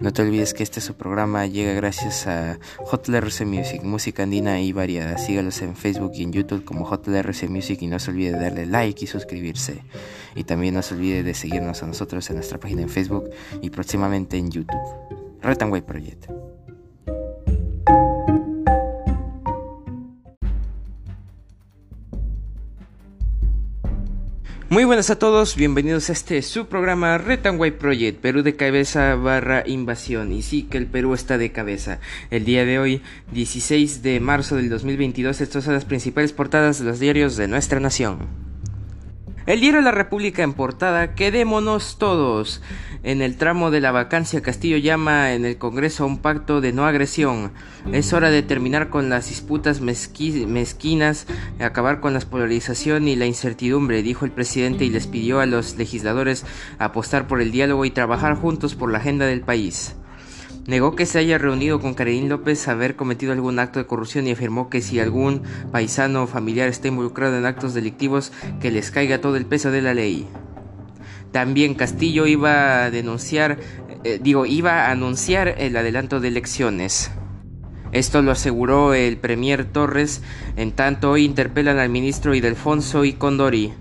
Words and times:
No 0.00 0.14
te 0.14 0.22
olvides 0.22 0.54
que 0.54 0.62
este 0.62 0.80
su 0.80 0.94
programa 0.94 1.46
llega 1.46 1.74
gracias 1.74 2.26
a 2.26 2.58
JLRC 2.90 3.44
Music, 3.44 3.82
música 3.82 4.22
andina 4.22 4.58
y 4.58 4.72
variada. 4.72 5.18
Sígalos 5.18 5.60
en 5.60 5.76
Facebook 5.76 6.12
y 6.14 6.22
en 6.22 6.32
YouTube 6.32 6.64
como 6.64 6.88
JLRC 6.90 7.50
Music 7.50 7.82
y 7.82 7.86
no 7.86 7.98
se 7.98 8.10
olvide 8.10 8.32
de 8.32 8.38
darle 8.38 8.64
like 8.64 9.04
y 9.04 9.06
suscribirse. 9.06 9.82
Y 10.34 10.44
también 10.44 10.72
no 10.72 10.80
se 10.80 10.94
olvide 10.94 11.22
de 11.22 11.34
seguirnos 11.34 11.82
a 11.82 11.86
nosotros 11.86 12.30
en 12.30 12.36
nuestra 12.36 12.58
página 12.58 12.80
en 12.80 12.88
Facebook 12.88 13.28
y 13.60 13.68
próximamente 13.68 14.38
en 14.38 14.50
YouTube. 14.50 14.80
Red 15.42 15.58
Project. 15.84 16.49
Muy 24.70 24.84
buenas 24.84 25.10
a 25.10 25.18
todos, 25.18 25.56
bienvenidos 25.56 26.10
a 26.10 26.12
este 26.12 26.42
su 26.42 26.66
programa 26.66 27.18
Project, 27.18 28.20
Perú 28.20 28.44
de 28.44 28.54
cabeza 28.54 29.16
barra 29.16 29.64
invasión. 29.66 30.30
Y 30.30 30.42
sí 30.42 30.62
que 30.62 30.78
el 30.78 30.86
Perú 30.86 31.12
está 31.12 31.38
de 31.38 31.50
cabeza. 31.50 31.98
El 32.30 32.44
día 32.44 32.64
de 32.64 32.78
hoy, 32.78 33.02
16 33.32 34.04
de 34.04 34.20
marzo 34.20 34.54
del 34.54 34.68
2022, 34.68 35.40
estas 35.40 35.64
son 35.64 35.74
las 35.74 35.84
principales 35.84 36.32
portadas 36.32 36.78
de 36.78 36.84
los 36.84 37.00
diarios 37.00 37.36
de 37.36 37.48
nuestra 37.48 37.80
nación. 37.80 38.49
El 39.46 39.60
diario 39.60 39.80
La 39.80 39.90
República 39.90 40.42
en 40.42 40.52
portada, 40.52 41.14
quedémonos 41.14 41.96
todos. 41.96 42.60
En 43.02 43.22
el 43.22 43.38
tramo 43.38 43.70
de 43.70 43.80
la 43.80 43.90
vacancia, 43.90 44.42
Castillo 44.42 44.76
llama 44.76 45.32
en 45.32 45.46
el 45.46 45.56
Congreso 45.56 46.04
a 46.04 46.06
un 46.06 46.18
pacto 46.18 46.60
de 46.60 46.74
no 46.74 46.84
agresión. 46.84 47.52
Es 47.90 48.12
hora 48.12 48.28
de 48.28 48.42
terminar 48.42 48.90
con 48.90 49.08
las 49.08 49.30
disputas 49.30 49.80
mezquinas, 49.80 51.26
acabar 51.58 52.00
con 52.00 52.12
la 52.12 52.20
polarización 52.20 53.08
y 53.08 53.16
la 53.16 53.24
incertidumbre, 53.24 54.02
dijo 54.02 54.26
el 54.26 54.30
presidente 54.30 54.84
y 54.84 54.90
les 54.90 55.06
pidió 55.06 55.40
a 55.40 55.46
los 55.46 55.78
legisladores 55.78 56.44
apostar 56.78 57.26
por 57.26 57.40
el 57.40 57.50
diálogo 57.50 57.86
y 57.86 57.90
trabajar 57.90 58.34
juntos 58.34 58.74
por 58.74 58.92
la 58.92 58.98
agenda 58.98 59.24
del 59.24 59.40
país. 59.40 59.96
Negó 60.70 60.94
que 60.94 61.04
se 61.04 61.18
haya 61.18 61.36
reunido 61.36 61.80
con 61.80 61.94
Karenín 61.94 62.28
López 62.28 62.68
haber 62.68 62.94
cometido 62.94 63.32
algún 63.32 63.58
acto 63.58 63.80
de 63.80 63.86
corrupción 63.86 64.28
y 64.28 64.30
afirmó 64.30 64.70
que 64.70 64.82
si 64.82 65.00
algún 65.00 65.42
paisano 65.72 66.22
o 66.22 66.26
familiar 66.28 66.68
está 66.68 66.86
involucrado 66.86 67.36
en 67.36 67.44
actos 67.44 67.74
delictivos, 67.74 68.30
que 68.60 68.70
les 68.70 68.92
caiga 68.92 69.20
todo 69.20 69.34
el 69.34 69.46
peso 69.46 69.72
de 69.72 69.82
la 69.82 69.94
ley. 69.94 70.28
También 71.32 71.74
Castillo 71.74 72.28
iba 72.28 72.84
a 72.84 72.90
denunciar, 72.92 73.58
eh, 74.04 74.20
digo, 74.22 74.46
iba 74.46 74.86
a 74.86 74.92
anunciar 74.92 75.56
el 75.58 75.76
adelanto 75.76 76.20
de 76.20 76.28
elecciones. 76.28 77.10
Esto 77.90 78.22
lo 78.22 78.30
aseguró 78.30 78.94
el 78.94 79.16
premier 79.16 79.64
Torres, 79.64 80.22
en 80.56 80.70
tanto 80.70 81.10
hoy 81.10 81.24
interpelan 81.24 81.80
al 81.80 81.88
ministro 81.88 82.32
Idelfonso 82.32 83.04
y 83.04 83.14
Condori. 83.14 83.72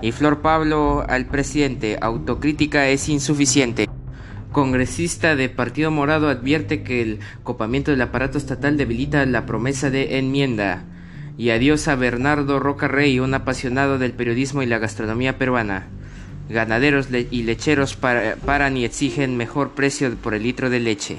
Y 0.00 0.10
Flor 0.10 0.42
Pablo 0.42 1.04
al 1.08 1.26
presidente, 1.26 1.98
autocrítica 2.00 2.88
es 2.88 3.08
insuficiente 3.08 3.91
congresista 4.52 5.34
de 5.34 5.48
Partido 5.48 5.90
Morado 5.90 6.28
advierte 6.28 6.82
que 6.82 7.02
el 7.02 7.18
copamiento 7.42 7.90
del 7.90 8.02
aparato 8.02 8.38
estatal 8.38 8.76
debilita 8.76 9.26
la 9.26 9.46
promesa 9.46 9.90
de 9.90 10.18
enmienda. 10.18 10.84
Y 11.36 11.50
adiós 11.50 11.88
a 11.88 11.96
Bernardo 11.96 12.60
Roca 12.60 12.88
Rey, 12.88 13.18
un 13.18 13.34
apasionado 13.34 13.98
del 13.98 14.12
periodismo 14.12 14.62
y 14.62 14.66
la 14.66 14.78
gastronomía 14.78 15.38
peruana. 15.38 15.88
Ganaderos 16.48 17.08
y 17.10 17.42
lecheros 17.42 17.96
paran 17.96 18.76
y 18.76 18.84
exigen 18.84 19.36
mejor 19.36 19.70
precio 19.70 20.14
por 20.16 20.34
el 20.34 20.42
litro 20.42 20.70
de 20.70 20.80
leche. 20.80 21.18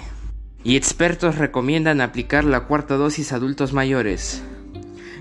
Y 0.64 0.78
expertos 0.78 1.38
recomiendan 1.38 2.00
aplicar 2.00 2.44
la 2.46 2.62
cuarta 2.62 2.96
dosis 2.96 3.34
a 3.34 3.38
adultos 3.38 3.74
mayores. 3.74 4.44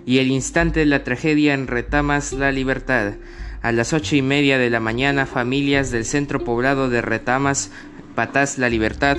Y 0.05 0.19
el 0.19 0.31
instante 0.31 0.81
de 0.81 0.87
la 0.87 1.05
tragedia 1.05 1.55
en 1.55 1.67
Retamas 1.67 2.33
la 2.33 2.53
Libertad. 2.53 3.15
A 3.63 3.71
las 3.71 3.93
ocho 3.93 4.17
y 4.17 4.23
media 4.23 4.59
de 4.59 4.71
la 4.71 4.81
mañana, 4.81 5.25
familias 5.25 5.91
del 5.93 6.05
centro 6.05 6.43
poblado 6.43 6.91
de 6.91 7.01
Retamas 7.01 7.71
Patás 8.15 8.59
la 8.59 8.69
Libertad, 8.69 9.19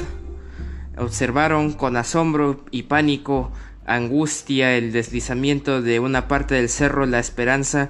observaron 0.97 1.73
con 1.73 1.97
asombro 1.97 2.63
y 2.71 2.83
pánico, 2.83 3.51
angustia, 3.85 4.77
el 4.77 4.91
deslizamiento 4.91 5.81
de 5.81 5.99
una 5.99 6.27
parte 6.27 6.55
del 6.55 6.69
cerro 6.69 7.05
La 7.05 7.19
Esperanza 7.19 7.89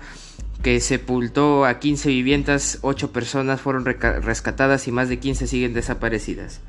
que 0.63 0.79
sepultó 0.79 1.65
a 1.65 1.79
15 1.79 2.09
viviendas, 2.09 2.79
8 2.81 3.11
personas 3.11 3.59
fueron 3.59 3.85
rescatadas 3.85 4.87
y 4.87 4.91
más 4.91 5.09
de 5.09 5.19
15 5.19 5.45
siguen 5.45 5.73
desaparecidas. 5.73 6.61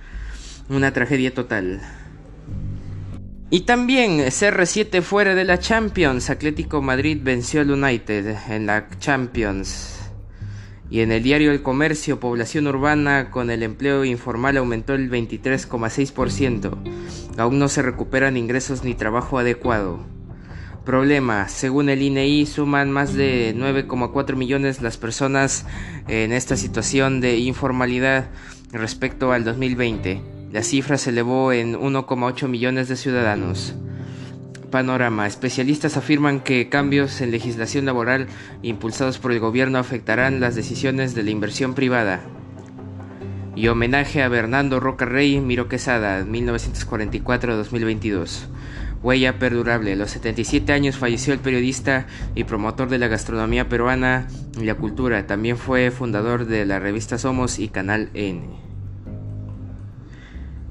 Una 0.69 0.93
tragedia 0.93 1.33
total. 1.33 1.81
Y 3.51 3.61
también 3.61 4.19
CR7 4.19 5.01
fuera 5.01 5.37
de 5.37 5.45
la 5.45 5.61
Champions. 5.61 6.29
Atlético 6.29 6.83
Madrid 6.83 7.21
venció 7.23 7.61
al 7.61 7.71
United 7.71 8.37
en 8.49 8.67
la 8.67 8.89
Champions. 8.99 10.04
Y 10.95 11.01
en 11.01 11.11
el 11.11 11.25
diario 11.25 11.51
El 11.51 11.61
Comercio, 11.61 12.21
población 12.21 12.69
urbana 12.69 13.33
con 13.33 13.51
el 13.51 13.65
empleo 13.65 14.05
informal 14.05 14.57
aumentó 14.57 14.95
el 14.95 15.11
23,6%. 15.11 16.71
Aún 17.37 17.59
no 17.59 17.67
se 17.67 17.83
recuperan 17.83 18.37
ingresos 18.37 18.85
ni 18.85 18.95
trabajo 18.95 19.41
adecuado. 19.41 19.99
Problema, 20.85 21.49
según 21.49 21.89
el 21.89 22.01
INEI, 22.01 22.43
e 22.43 22.47
suman 22.47 22.93
más 22.93 23.13
de 23.13 23.57
9,4 23.57 24.37
millones 24.37 24.83
las 24.83 24.97
personas 24.97 25.67
en 26.07 26.33
esta 26.33 26.57
situación 26.57 27.21
de 27.21 27.39
informalidad 27.39 28.31
respecto 28.71 29.33
al 29.33 29.43
2020. 29.43 30.23
La 30.53 30.63
cifra 30.63 30.97
se 30.97 31.11
elevó 31.11 31.53
en 31.53 31.75
1,8 31.75 32.47
millones 32.47 32.87
de 32.87 32.95
ciudadanos 32.95 33.75
panorama. 34.75 35.27
Especialistas 35.29 35.97
afirman 35.97 36.41
que 36.41 36.69
cambios 36.69 37.21
en 37.21 37.31
legislación 37.31 37.85
laboral 37.85 38.27
impulsados 38.63 39.21
por 39.21 39.31
el 39.31 39.39
gobierno 39.39 39.79
afectarán 39.79 40.41
las 40.41 40.57
decisiones 40.57 41.15
de 41.15 41.23
la 41.23 41.31
inversión 41.31 41.75
privada. 41.75 42.23
Y 43.55 43.69
homenaje 43.69 44.25
a 44.25 44.29
Bernardo 44.29 44.81
Roca 44.81 45.05
Rey 45.05 45.39
Miro 45.39 45.69
Quesada, 45.69 46.25
1944-2022. 46.25 48.47
Huella 49.01 49.39
perdurable. 49.39 49.93
A 49.93 49.97
los 49.97 50.11
77 50.11 50.73
años 50.73 50.97
falleció 50.97 51.33
el 51.33 51.39
periodista 51.39 52.09
y 52.35 52.43
promotor 52.43 52.89
de 52.89 52.99
la 52.99 53.07
gastronomía 53.07 53.69
peruana 53.69 54.27
y 54.61 54.65
la 54.65 54.75
cultura. 54.75 55.29
También 55.29 55.57
fue 55.57 55.93
fundador 55.93 56.47
de 56.47 56.67
la 56.67 56.81
revista 56.81 57.17
Somos 57.17 57.61
y 57.61 57.69
Canal 57.69 58.11
N 58.15 58.74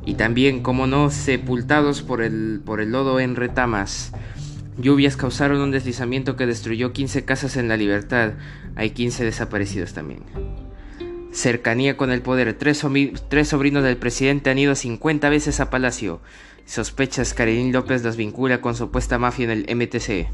y 0.05 0.15
también, 0.15 0.61
como 0.61 0.87
no, 0.87 1.09
sepultados 1.09 2.01
por 2.01 2.21
el, 2.21 2.61
por 2.65 2.81
el 2.81 2.91
lodo 2.91 3.19
en 3.19 3.35
retamas. 3.35 4.11
Lluvias 4.77 5.15
causaron 5.15 5.61
un 5.61 5.71
deslizamiento 5.71 6.35
que 6.35 6.45
destruyó 6.45 6.93
15 6.93 7.25
casas 7.25 7.57
en 7.57 7.67
la 7.67 7.77
libertad. 7.77 8.33
Hay 8.75 8.89
15 8.89 9.23
desaparecidos 9.23 9.93
también. 9.93 10.23
Cercanía 11.31 11.95
con 11.95 12.11
el 12.11 12.21
poder. 12.21 12.53
Tres, 12.53 12.79
sobrinos 12.79 13.83
del 13.83 13.97
presidente 13.97 14.49
han 14.49 14.57
ido 14.57 14.75
50 14.75 15.29
veces 15.29 15.59
a 15.59 15.69
Palacio. 15.69 16.21
Sospechas 16.65 17.33
Karenín 17.33 17.71
López 17.71 18.03
los 18.03 18.17
vincula 18.17 18.61
con 18.61 18.75
supuesta 18.75 19.19
mafia 19.19 19.45
en 19.45 19.51
el 19.51 19.75
MTC. 19.75 20.27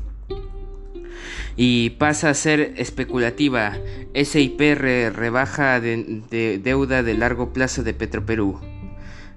Y 1.57 1.91
pasa 1.91 2.29
a 2.29 2.33
ser 2.33 2.73
especulativa. 2.77 3.77
SIP 4.15 4.59
rebaja 4.59 5.79
de 5.79 6.61
deuda 6.63 7.03
de 7.03 7.13
largo 7.13 7.51
plazo 7.51 7.83
de 7.83 7.93
Petroperú 7.93 8.59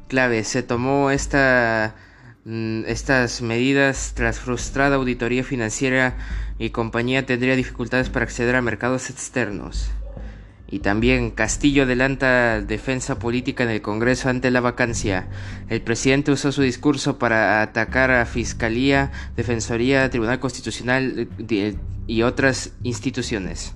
clave. 0.09 0.45
Se 0.45 0.63
tomó 0.63 1.11
esta, 1.11 1.95
mm, 2.45 2.85
estas 2.87 3.43
medidas 3.43 4.13
tras 4.15 4.39
frustrada 4.41 4.97
auditoría 4.97 5.45
financiera 5.45 6.17
y 6.59 6.71
compañía 6.71 7.27
tendría 7.27 7.57
dificultades 7.57 8.11
para 8.11 8.25
acceder 8.25 8.57
a 8.57 8.63
mercados 8.63 9.11
externos. 9.11 9.91
Y 10.73 10.79
también 10.79 11.31
Castillo 11.33 11.83
adelanta 11.83 12.63
defensa 12.63 13.19
política 13.19 13.63
en 13.63 13.69
el 13.69 13.83
Congreso 13.83 14.31
ante 14.31 14.51
la 14.51 14.63
vacancia. 14.63 15.29
El 15.69 15.83
presidente 15.83 16.33
usó 16.33 16.51
su 16.51 16.63
discurso 16.63 17.19
para 17.19 17.61
atacar 17.61 18.11
a 18.11 18.25
Fiscalía, 18.25 19.13
Defensoría, 19.37 20.09
Tribunal 20.09 20.41
Constitucional 20.41 21.29
eh, 21.51 21.77
y 22.07 22.23
otras 22.23 22.73
instituciones. 22.83 23.75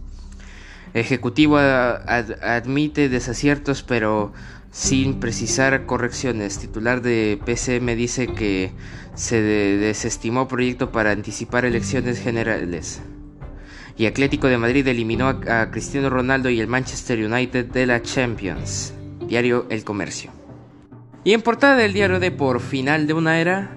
Ejecutivo 0.95 1.59
admite 1.59 3.11
desaciertos, 3.11 3.83
pero 3.83 4.33
sin 4.77 5.21
precisar 5.21 5.87
correcciones. 5.87 6.59
Titular 6.59 7.01
de 7.01 7.41
me 7.81 7.97
dice 7.97 8.27
que 8.27 8.73
se 9.15 9.41
desestimó 9.41 10.49
proyecto 10.49 10.93
para 10.93 11.13
anticipar 11.13 11.65
elecciones 11.65 12.21
generales. 12.21 13.01
Y 13.97 14.05
Atlético 14.05 14.49
de 14.49 14.59
Madrid 14.59 14.87
eliminó 14.87 15.29
a, 15.29 15.71
Cristiano 15.71 16.11
Ronaldo 16.11 16.51
y 16.51 16.61
el 16.61 16.67
Manchester 16.67 17.25
United 17.25 17.65
de 17.65 17.87
la 17.87 18.03
Champions. 18.03 18.93
Diario 19.27 19.67
El 19.71 19.83
Comercio. 19.83 20.31
Y 21.25 21.33
en 21.33 21.41
portada 21.41 21.77
del 21.77 21.95
diario 21.95 22.21
de 22.21 22.31
por 22.31 22.61
final 22.61 23.07
de 23.07 23.15
una 23.15 23.41
era, 23.41 23.71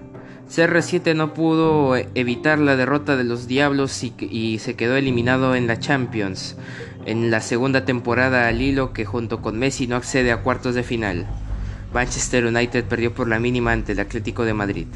CR7 0.49 1.15
no 1.15 1.33
pudo 1.33 1.95
evitar 1.95 2.59
la 2.59 2.75
derrota 2.75 3.15
de 3.15 3.23
los 3.23 3.47
Diablos 3.47 4.03
y 4.03 4.59
se 4.59 4.75
quedó 4.75 4.97
eliminado 4.97 5.55
en 5.55 5.65
la 5.65 5.79
Champions 5.79 6.57
en 7.05 7.31
la 7.31 7.41
segunda 7.41 7.85
temporada 7.85 8.47
al 8.47 8.61
hilo 8.61 8.93
que 8.93 9.05
junto 9.05 9.41
con 9.41 9.57
Messi 9.57 9.87
no 9.87 9.95
accede 9.95 10.31
a 10.31 10.41
cuartos 10.41 10.75
de 10.75 10.83
final. 10.83 11.27
Manchester 11.93 12.45
United 12.45 12.85
perdió 12.85 13.13
por 13.13 13.27
la 13.27 13.39
mínima 13.39 13.71
ante 13.71 13.93
el 13.93 13.99
Atlético 13.99 14.45
de 14.45 14.53
Madrid. 14.53 14.87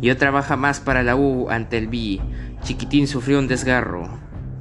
Y 0.00 0.10
otra 0.10 0.30
baja 0.30 0.56
más 0.56 0.80
para 0.80 1.02
la 1.02 1.16
U 1.16 1.48
ante 1.48 1.78
el 1.78 1.86
B. 1.86 2.20
Chiquitín 2.62 3.06
sufrió 3.06 3.38
un 3.38 3.48
desgarro. 3.48 4.08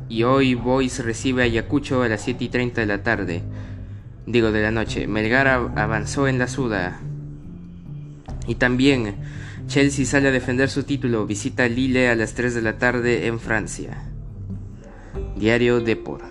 Y 0.07 0.23
hoy 0.23 0.55
Boys 0.55 1.03
recibe 1.03 1.41
a 1.41 1.45
Ayacucho 1.45 2.03
a 2.03 2.07
las 2.07 2.21
7 2.21 2.43
y 2.43 2.49
30 2.49 2.81
de 2.81 2.87
la 2.87 3.03
tarde. 3.03 3.41
digo 4.25 4.51
de 4.51 4.61
la 4.61 4.71
noche. 4.71 5.07
Melgar 5.07 5.47
avanzó 5.47 6.27
en 6.27 6.37
la 6.37 6.47
suda. 6.47 6.99
Y 8.47 8.55
también 8.55 9.15
Chelsea 9.67 10.05
sale 10.05 10.29
a 10.29 10.31
defender 10.31 10.69
su 10.69 10.83
título, 10.83 11.25
visita 11.25 11.67
Lille 11.67 12.09
a 12.09 12.15
las 12.15 12.33
3 12.33 12.53
de 12.53 12.61
la 12.61 12.77
tarde 12.77 13.27
en 13.27 13.39
Francia. 13.39 14.10
Diario 15.41 15.79
Depor. 15.79 16.21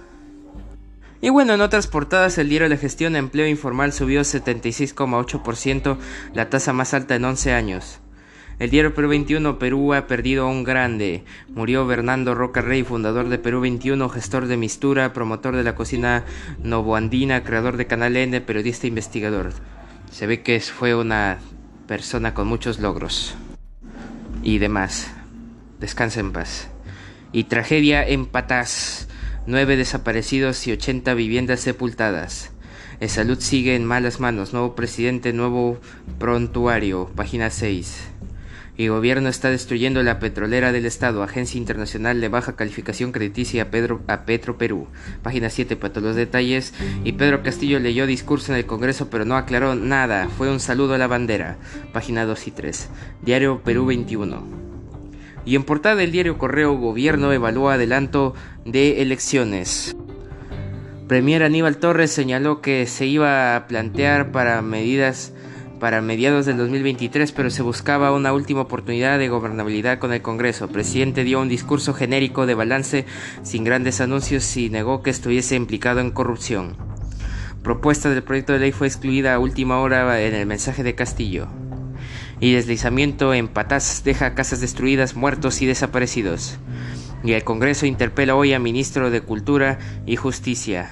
Y 1.21 1.31
bueno, 1.31 1.53
en 1.53 1.61
otras 1.63 1.89
portadas, 1.89 2.39
el 2.39 2.49
diario 2.49 2.69
de 2.69 2.77
gestión 2.77 3.15
de 3.15 3.19
empleo 3.19 3.49
informal 3.49 3.93
subió 3.93 4.21
76,8%, 4.21 5.99
la 6.33 6.49
tasa 6.49 6.73
más 6.73 6.95
alta 6.95 7.17
en 7.17 7.25
11 7.25 7.53
años. 7.53 7.99
El 8.61 8.71
diario 8.71 8.95
Perú 8.95 9.09
21, 9.09 9.59
Perú 9.59 9.95
ha 9.95 10.07
perdido 10.07 10.45
a 10.45 10.49
un 10.49 10.63
grande. 10.63 11.25
Murió 11.49 11.89
Bernardo 11.89 12.37
Roca 12.37 12.61
Rey, 12.61 12.85
fundador 12.85 13.29
de 13.29 13.39
Perú 13.39 13.61
21, 13.61 14.09
gestor 14.11 14.47
de 14.47 14.57
Mistura, 14.57 15.13
promotor 15.13 15.57
de 15.57 15.65
la 15.65 15.75
cocina 15.75 16.25
novoandina, 16.63 17.43
creador 17.43 17.79
de 17.79 17.89
Canal 17.89 18.17
N, 18.17 18.41
periodista 18.43 18.87
e 18.87 18.91
investigador. 18.91 19.55
Se 20.13 20.29
ve 20.29 20.43
que 20.43 20.61
fue 20.61 20.95
una 20.95 21.41
persona 21.89 22.33
con 22.33 22.47
muchos 22.47 22.79
logros. 22.79 23.35
Y 24.45 24.59
demás. 24.59 25.11
Descansa 25.81 26.21
en 26.21 26.31
paz. 26.31 26.71
Y 27.33 27.45
tragedia 27.45 28.07
en 28.07 28.27
Patás. 28.27 29.09
Nueve 29.47 29.77
desaparecidos 29.77 30.67
y 30.67 30.73
80 30.73 31.15
viviendas 31.15 31.61
sepultadas. 31.61 32.51
El 33.01 33.09
salud 33.09 33.39
sigue 33.41 33.75
en 33.75 33.85
malas 33.85 34.21
manos. 34.21 34.53
Nuevo 34.53 34.75
presidente, 34.75 35.33
nuevo 35.33 35.81
prontuario. 36.19 37.11
Página 37.17 37.51
6 37.51 38.11
y 38.81 38.89
gobierno 38.89 39.29
está 39.29 39.51
destruyendo 39.51 40.03
la 40.03 40.19
petrolera 40.19 40.73
del 40.73 40.87
Estado, 40.87 41.23
Agencia 41.23 41.59
Internacional 41.59 42.19
de 42.19 42.29
Baja 42.29 42.57
Calificación 42.57 43.13
Crediticia 43.13 43.65
a, 43.65 43.71
Pedro, 43.71 44.01
a 44.07 44.25
Petro 44.25 44.57
Perú. 44.57 44.87
Página 45.23 45.51
7 45.51 45.77
para 45.77 45.93
todos 45.93 46.07
los 46.07 46.17
detalles. 46.17 46.73
Y 47.05 47.13
Pedro 47.13 47.43
Castillo 47.43 47.79
leyó 47.79 48.07
discurso 48.07 48.53
en 48.53 48.59
el 48.59 48.65
Congreso 48.65 49.11
pero 49.11 49.27
no 49.27 49.37
aclaró 49.37 49.75
nada. 49.75 50.31
Fue 50.31 50.51
un 50.51 50.61
saludo 50.61 50.95
a 50.95 50.99
la 50.99 51.09
bandera. 51.09 51.59
Página 51.93 52.25
2 52.25 52.47
y 52.47 52.51
3. 52.53 52.89
Diario 53.21 53.61
Perú 53.63 53.85
21. 53.85 54.70
Y 55.45 55.57
en 55.57 55.65
portada 55.65 55.97
del 55.97 56.13
diario 56.13 56.39
Correo, 56.39 56.77
Gobierno 56.77 57.33
evalúa 57.33 57.75
adelanto 57.75 58.35
de 58.65 59.03
elecciones. 59.03 59.97
Premier 61.09 61.43
Aníbal 61.43 61.79
Torres 61.79 62.13
señaló 62.13 62.61
que 62.61 62.87
se 62.87 63.07
iba 63.07 63.57
a 63.57 63.67
plantear 63.67 64.31
para 64.31 64.63
medidas 64.63 65.33
para 65.81 66.03
mediados 66.03 66.47
del 66.47 66.59
2023, 66.59 67.33
pero 67.33 67.51
se 67.51 67.63
buscaba 67.63 68.13
una 68.13 68.33
última 68.33 68.61
oportunidad 68.61 69.19
de 69.19 69.29
gobernabilidad 69.29 69.99
con 69.99 70.13
el 70.13 70.23
Congreso. 70.23 70.67
El 70.67 70.71
presidente 70.71 71.25
dio 71.25 71.41
un 71.41 71.49
discurso 71.49 71.95
genérico 71.95 72.47
de 72.47 72.55
balance 72.55 73.07
sin 73.43 73.65
grandes 73.65 74.01
anuncios 74.01 74.57
y 74.57 74.71
negó 74.71 75.03
que 75.03 75.11
estuviese 75.11 75.57
implicado 75.57 76.01
en 76.01 76.13
corrupción. 76.13 76.77
Propuesta 77.65 78.11
del 78.11 78.23
proyecto 78.23 78.53
de 78.53 78.61
ley 78.61 78.73
fue 78.73 78.87
excluida 78.87 79.35
a 79.35 79.39
última 79.39 79.81
hora 79.81 80.21
en 80.23 80.35
el 80.35 80.47
mensaje 80.47 80.83
de 80.83 80.95
Castillo. 80.95 81.49
Y 82.41 82.53
deslizamiento 82.53 83.35
en 83.35 83.49
Patás 83.49 84.03
deja 84.03 84.35
casas 84.35 84.61
destruidas, 84.61 85.15
muertos 85.15 85.61
y 85.61 85.67
desaparecidos. 85.67 86.59
Y 87.23 87.33
el 87.33 87.45
Congreso 87.45 87.85
interpela 87.85 88.35
hoy 88.35 88.55
al 88.55 88.63
ministro 88.63 89.11
de 89.11 89.21
Cultura 89.21 89.79
y 90.07 90.17
Justicia. 90.17 90.91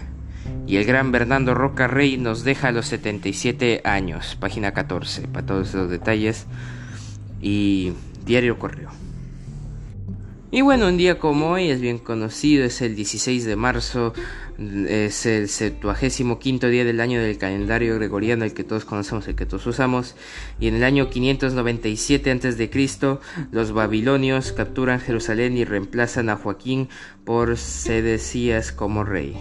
Y 0.66 0.76
el 0.76 0.84
gran 0.84 1.10
Bernardo 1.10 1.54
Roca 1.54 1.86
Rey 1.86 2.18
nos 2.18 2.44
deja 2.44 2.68
a 2.68 2.72
los 2.72 2.86
77 2.86 3.80
años. 3.84 4.36
Página 4.38 4.72
14, 4.72 5.28
para 5.28 5.46
todos 5.46 5.72
los 5.72 5.88
detalles. 5.88 6.46
Y 7.40 7.94
Diario 8.26 8.58
Correo. 8.58 8.90
Y 10.50 10.62
bueno, 10.62 10.88
un 10.88 10.96
día 10.96 11.18
como 11.18 11.50
hoy 11.50 11.70
es 11.70 11.80
bien 11.80 11.98
conocido, 11.98 12.64
es 12.64 12.80
el 12.80 12.96
16 12.96 13.44
de 13.44 13.56
marzo, 13.56 14.14
es 14.58 15.24
el 15.24 15.48
75 15.48 16.68
día 16.68 16.84
del 16.84 17.00
año 17.00 17.20
del 17.20 17.38
calendario 17.38 17.94
gregoriano, 17.94 18.44
el 18.44 18.54
que 18.54 18.64
todos 18.64 18.84
conocemos, 18.84 19.28
el 19.28 19.36
que 19.36 19.46
todos 19.46 19.66
usamos. 19.66 20.16
Y 20.58 20.66
en 20.66 20.74
el 20.74 20.84
año 20.84 21.10
597 21.10 22.30
a.C., 22.30 23.18
los 23.52 23.72
babilonios 23.72 24.52
capturan 24.52 25.00
Jerusalén 25.00 25.56
y 25.56 25.64
reemplazan 25.64 26.28
a 26.28 26.36
Joaquín 26.36 26.88
por 27.24 27.56
Sedecías 27.56 28.72
como 28.72 29.04
rey. 29.04 29.36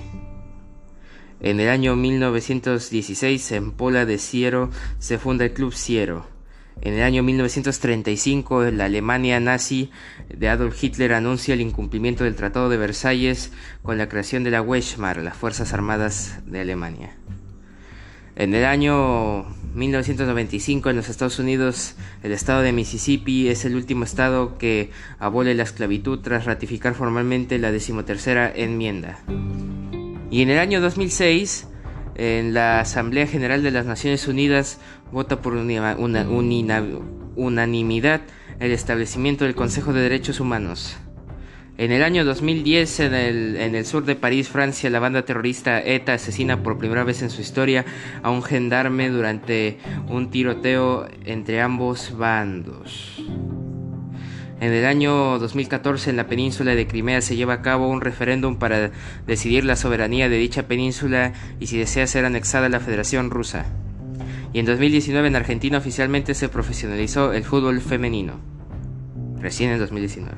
En 1.39 1.59
el 1.59 1.69
año 1.69 1.95
1916 1.95 3.51
en 3.51 3.71
Pola 3.71 4.05
de 4.05 4.17
Ciero 4.17 4.69
se 4.99 5.17
funda 5.17 5.45
el 5.45 5.53
Club 5.53 5.73
Ciero. 5.73 6.36
En 6.81 6.93
el 6.93 7.01
año 7.01 7.23
1935 7.23 8.71
la 8.71 8.85
Alemania 8.85 9.39
nazi 9.39 9.89
de 10.29 10.49
Adolf 10.49 10.81
Hitler 10.81 11.13
anuncia 11.13 11.53
el 11.53 11.61
incumplimiento 11.61 12.23
del 12.23 12.35
Tratado 12.35 12.69
de 12.69 12.77
Versalles 12.77 13.51
con 13.81 13.97
la 13.97 14.07
creación 14.07 14.43
de 14.43 14.51
la 14.51 14.61
Wehrmacht, 14.61 15.21
las 15.21 15.35
Fuerzas 15.35 15.73
Armadas 15.73 16.39
de 16.45 16.61
Alemania. 16.61 17.15
En 18.35 18.53
el 18.53 18.65
año 18.65 19.45
1995 19.73 20.91
en 20.91 20.95
los 20.95 21.09
Estados 21.09 21.39
Unidos 21.39 21.95
el 22.21 22.31
estado 22.31 22.61
de 22.61 22.71
Mississippi 22.71 23.47
es 23.47 23.65
el 23.65 23.75
último 23.75 24.03
estado 24.03 24.59
que 24.59 24.91
abole 25.17 25.55
la 25.55 25.63
esclavitud 25.63 26.19
tras 26.19 26.45
ratificar 26.45 26.93
formalmente 26.93 27.57
la 27.57 27.71
decimotercera 27.71 28.51
enmienda. 28.55 29.19
Y 30.29 30.41
en 30.41 30.49
el 30.49 30.59
año 30.59 30.81
2006, 30.81 31.67
en 32.17 32.53
la 32.53 32.79
Asamblea 32.79 33.27
General 33.27 33.63
de 33.63 33.71
las 33.71 33.85
Naciones 33.85 34.27
Unidas 34.27 34.79
vota 35.11 35.41
por 35.41 35.53
una, 35.53 35.95
unanimidad 37.35 38.21
el 38.59 38.71
establecimiento 38.71 39.45
del 39.45 39.55
Consejo 39.55 39.93
de 39.93 40.01
Derechos 40.01 40.39
Humanos. 40.39 40.97
En 41.77 41.91
el 41.91 42.03
año 42.03 42.25
2010, 42.25 42.99
en 43.01 43.13
el, 43.13 43.55
en 43.57 43.75
el, 43.75 43.85
sur 43.85 44.03
de 44.03 44.15
París, 44.15 44.49
Francia, 44.49 44.89
la 44.89 44.97
banda 44.99 45.25
terrorista 45.25 45.79
ETA 45.79 46.13
asesina 46.13 46.63
por 46.63 46.79
primera 46.79 47.03
vez 47.03 47.21
en 47.21 47.29
su 47.29 47.41
historia 47.41 47.85
a 48.23 48.31
un 48.31 48.41
gendarme 48.41 49.09
durante 49.09 49.77
un 50.09 50.31
tiroteo 50.31 51.07
entre 51.23 51.61
ambos 51.61 52.17
bandos. 52.17 53.21
En 54.59 54.73
el 54.73 54.85
año 54.85 55.37
2014 55.37 56.09
en 56.09 56.17
la 56.17 56.25
península 56.25 56.73
de 56.73 56.87
Crimea 56.87 57.21
se 57.21 57.35
lleva 57.35 57.53
a 57.53 57.61
cabo 57.61 57.87
un 57.87 58.01
referéndum 58.01 58.57
para 58.57 58.89
decidir 59.27 59.63
la 59.63 59.75
soberanía 59.75 60.29
de 60.29 60.37
dicha 60.37 60.67
península 60.67 61.33
y 61.59 61.67
si 61.67 61.77
desea 61.77 62.07
ser 62.07 62.25
anexada 62.25 62.65
a 62.65 62.69
la 62.69 62.79
Federación 62.79 63.29
Rusa. 63.29 63.67
Y 64.53 64.59
en 64.59 64.65
2019 64.65 65.27
en 65.27 65.35
Argentina 65.35 65.77
oficialmente 65.77 66.33
se 66.33 66.49
profesionalizó 66.49 67.33
el 67.33 67.43
fútbol 67.43 67.81
femenino. 67.81 68.39
Recién 69.39 69.69
en 69.69 69.77
2019. 69.77 70.35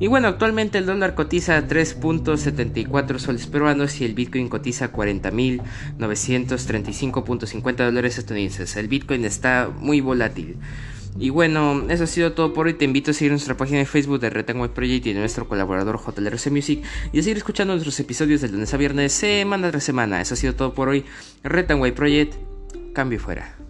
Y 0.00 0.06
bueno, 0.06 0.28
actualmente 0.28 0.78
el 0.78 0.86
dólar 0.86 1.14
cotiza 1.14 1.58
a 1.58 1.68
3.74 1.68 3.18
soles 3.18 3.46
peruanos 3.46 4.00
y 4.00 4.06
el 4.06 4.14
Bitcoin 4.14 4.48
cotiza 4.48 4.86
a 4.86 4.92
40.935.50 4.92 7.76
dólares 7.76 8.16
estadounidenses. 8.16 8.76
El 8.76 8.88
Bitcoin 8.88 9.26
está 9.26 9.70
muy 9.78 10.00
volátil. 10.00 10.56
Y 11.18 11.30
bueno, 11.30 11.84
eso 11.88 12.04
ha 12.04 12.06
sido 12.06 12.32
todo 12.32 12.52
por 12.52 12.66
hoy. 12.66 12.74
Te 12.74 12.84
invito 12.84 13.12
a 13.12 13.14
seguir 13.14 13.30
nuestra 13.30 13.56
página 13.56 13.78
de 13.78 13.86
Facebook 13.86 14.20
de 14.20 14.30
Retanway 14.30 14.70
Project 14.70 15.06
y 15.06 15.12
de 15.12 15.20
nuestro 15.20 15.48
colaborador 15.48 16.00
JLRC 16.00 16.50
Music 16.50 16.82
y 17.12 17.20
a 17.20 17.22
seguir 17.22 17.36
escuchando 17.36 17.72
nuestros 17.72 17.98
episodios 18.00 18.40
de 18.40 18.48
lunes 18.48 18.74
a 18.74 18.76
viernes, 18.76 19.12
semana 19.12 19.70
tras 19.70 19.84
semana. 19.84 20.20
Eso 20.20 20.34
ha 20.34 20.36
sido 20.36 20.54
todo 20.54 20.74
por 20.74 20.88
hoy. 20.88 21.04
Retanway 21.44 21.92
Project, 21.92 22.34
cambio 22.94 23.20
fuera. 23.20 23.63